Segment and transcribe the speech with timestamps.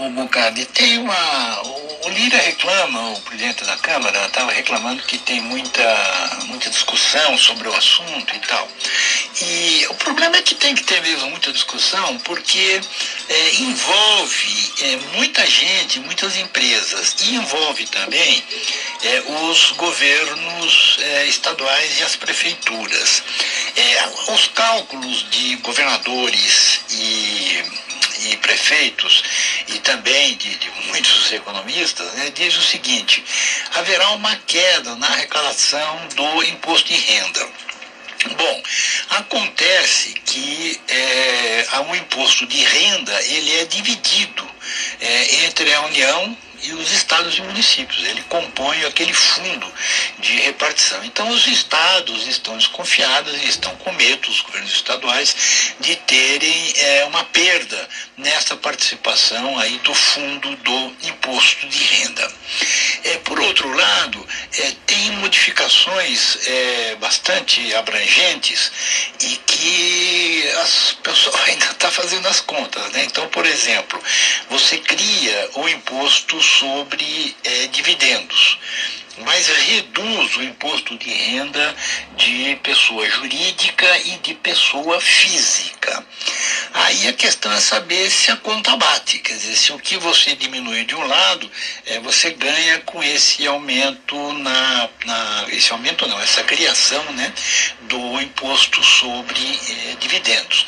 [0.00, 1.62] o Bucardi, tem uma.
[2.04, 7.68] O Lira reclama, o presidente da Câmara estava reclamando que tem muita, muita discussão sobre
[7.68, 8.68] o assunto e tal.
[9.40, 12.80] E o problema é que tem que ter mesmo muita discussão, porque
[13.28, 18.42] é, envolve é, muita gente, muitas empresas, e envolve também
[19.04, 23.22] é, os governos é, estaduais e as prefeituras.
[23.76, 27.62] É, os cálculos de governadores e
[28.26, 29.22] e prefeitos
[29.68, 33.24] e também de, de muitos economistas, né, diz o seguinte:
[33.74, 37.48] haverá uma queda na arrecadação do imposto de renda.
[38.36, 38.62] Bom,
[39.10, 44.48] acontece que é, um imposto de renda ele é dividido
[45.00, 48.04] é, entre a União e os estados e municípios.
[48.04, 49.72] Ele compõe aquele fundo
[50.18, 51.04] de repartição.
[51.04, 57.04] Então, os estados estão desconfiados e estão com medo, os governos estaduais, de terem é,
[57.04, 62.32] uma perda nessa participação aí do fundo do imposto de renda.
[63.04, 64.26] É, por outro lado,
[64.58, 68.70] é, tem modificações é, bastante abrangentes
[69.20, 71.41] e que as pessoas
[72.12, 72.92] fazendo as contas.
[72.92, 73.04] Né?
[73.04, 74.00] Então, por exemplo,
[74.50, 78.58] você cria o imposto sobre é, dividendos
[79.18, 81.74] mas reduz o imposto de renda
[82.16, 86.04] de pessoa jurídica e de pessoa física.
[86.72, 90.34] Aí a questão é saber se a conta bate, quer dizer, se o que você
[90.34, 91.50] diminui de um lado,
[91.86, 97.32] é, você ganha com esse aumento na, na esse aumento não, essa criação né,
[97.82, 100.66] do imposto sobre é, dividendos.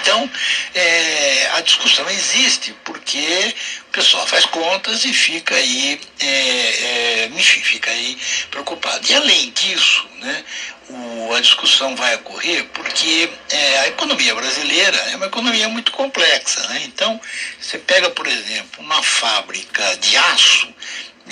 [0.00, 0.30] Então,
[0.74, 3.54] é, a discussão existe porque
[3.88, 8.16] o pessoal faz contas e fica aí, é, é, enfim, fica aí
[8.50, 9.06] preocupado.
[9.08, 10.44] E além disso, né,
[10.88, 16.66] o, a discussão vai ocorrer porque é, a economia brasileira é uma economia muito complexa.
[16.68, 16.82] Né?
[16.86, 17.20] Então,
[17.60, 20.68] você pega, por exemplo, uma fábrica de aço,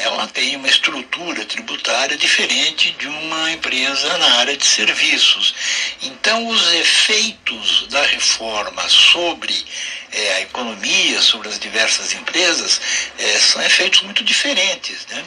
[0.05, 5.54] ela tem uma estrutura tributária diferente de uma empresa na área de serviços.
[6.03, 9.65] Então, os efeitos da reforma sobre
[10.12, 12.81] é, a economia, sobre as diversas empresas,
[13.19, 15.06] é, são efeitos muito diferentes.
[15.06, 15.25] Né?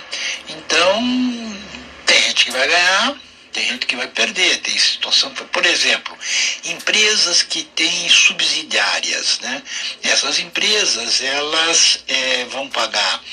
[0.49, 1.57] Então,
[2.05, 3.15] tem gente que vai ganhar,
[3.57, 6.15] tem gente que vai perder, tem situação, por exemplo,
[6.63, 9.63] empresas que têm subsidiárias, né?
[10.03, 13.23] Essas empresas, elas é, vão pagar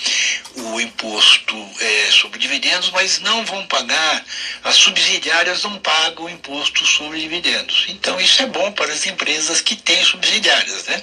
[0.56, 4.24] o imposto é, sobre dividendos, mas não vão pagar,
[4.62, 7.84] as subsidiárias não pagam o imposto sobre dividendos.
[7.88, 11.02] Então isso é bom para as empresas que têm subsidiárias, né?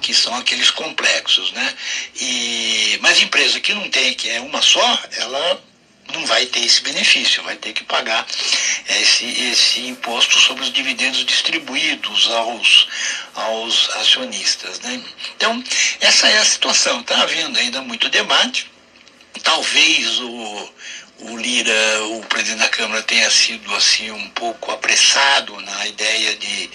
[0.00, 1.74] Que são aqueles complexos, né?
[2.18, 5.62] E, mas empresa que não tem, que é uma só, ela
[6.14, 8.26] não vai ter esse benefício, vai ter que pagar
[8.88, 12.88] esse, esse imposto sobre os dividendos distribuídos aos,
[13.34, 14.80] aos acionistas.
[14.80, 15.02] Né?
[15.36, 15.62] Então,
[16.00, 17.00] essa é a situação.
[17.00, 18.70] Está havendo ainda muito debate.
[19.42, 20.72] Talvez o,
[21.20, 26.70] o Lira, o presidente da Câmara, tenha sido assim um pouco apressado na ideia de,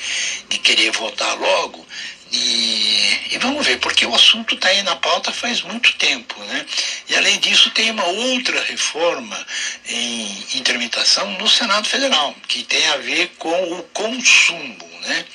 [0.50, 1.86] de querer votar logo,
[2.32, 6.40] e, e, vamos ver, porque o assunto está aí na pauta faz muito tempo.
[6.44, 6.66] Né?
[7.10, 9.48] E além disso, tem uma outra reforma
[9.88, 15.26] em, tramitação no Senado Federal, que tem a ver com o consumo né,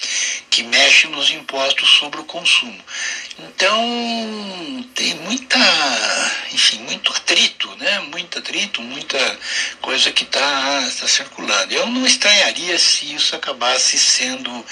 [0.51, 2.79] que mexe nos impostos sobre o consumo.
[3.39, 5.59] Então, tem muita,
[6.53, 9.39] enfim, muito atrito, né, muito atrito, muita
[9.81, 10.41] coisa que está
[11.01, 11.75] tá circulando.
[11.75, 14.65] Eu não estranharia se isso acabasse sendo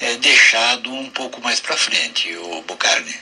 [0.00, 3.16] é, deixado um pouco mais para frente, o Bocardi.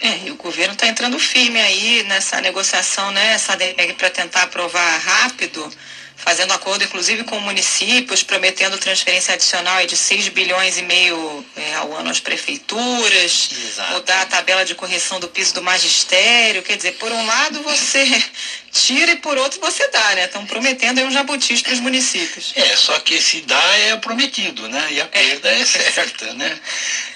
[0.00, 3.56] É, e o governo está entrando firme aí nessa negociação, né, essa
[3.96, 5.68] para tentar aprovar rápido
[6.16, 11.44] fazendo acordo inclusive com municípios, prometendo transferência adicional de 6 bilhões e meio
[11.76, 13.92] ao ano às prefeituras, Exato.
[13.92, 16.62] mudar a tabela de correção do piso do magistério.
[16.62, 18.04] Quer dizer, por um lado você
[18.72, 20.24] tira e por outro você dá, né?
[20.24, 22.52] Estão prometendo aí um jabutis para os municípios.
[22.56, 24.86] É, só que esse dá é prometido, né?
[24.90, 25.06] E a é.
[25.06, 26.60] perda é, é certa, né?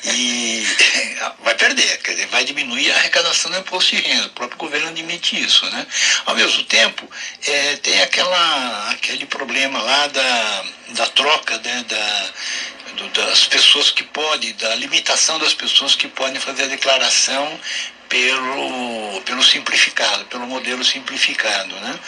[0.05, 0.67] E
[1.45, 4.27] vai perder, quer dizer, vai diminuir a arrecadação do imposto de renda.
[4.27, 5.87] O próprio governo admite isso, né?
[6.27, 7.09] Ao mesmo tempo,
[7.47, 11.85] é, tem aquela, aquele problema lá da, da troca, né?
[11.89, 12.31] Da,
[13.15, 17.61] das pessoas que podem, da limitação das pessoas que podem fazer a declaração
[18.11, 21.75] pelo, pelo simplificado, pelo modelo simplificado.
[21.77, 22.01] Né?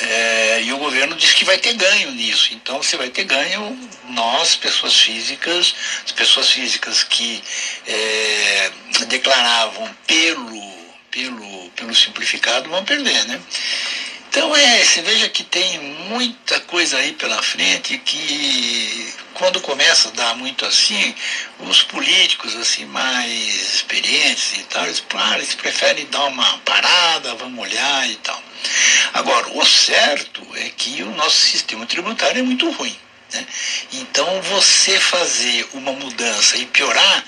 [0.00, 2.54] É, e o governo diz que vai ter ganho nisso.
[2.54, 5.74] Então, se vai ter ganho, nós, pessoas físicas,
[6.04, 7.44] as pessoas físicas que
[7.86, 8.72] é,
[9.08, 10.78] declaravam pelo,
[11.10, 13.26] pelo, pelo simplificado vão perder.
[13.26, 13.38] Né?
[14.30, 15.78] Então, é, você veja que tem
[16.08, 21.12] muita coisa aí pela frente que quando começa a dar muito assim,
[21.58, 27.58] os políticos assim mais experientes e tal, eles, claro, eles preferem dar uma parada, vamos
[27.58, 28.40] olhar e tal.
[29.14, 32.96] Agora, o certo é que o nosso sistema tributário é muito ruim.
[33.32, 33.44] Né?
[33.94, 37.24] Então, você fazer uma mudança e piorar,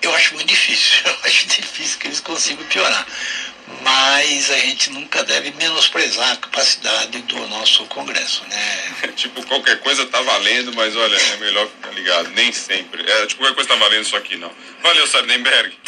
[0.00, 1.02] eu acho muito difícil.
[1.04, 3.06] Eu acho difícil que eles consigam piorar
[3.82, 9.12] mas a gente nunca deve menosprezar a capacidade do nosso Congresso, né?
[9.16, 13.08] tipo, qualquer coisa tá valendo, mas olha, é melhor ficar ligado, nem sempre.
[13.08, 14.52] É, tipo, qualquer coisa tá valendo isso aqui, não.
[14.82, 15.78] Valeu, Sardenberg.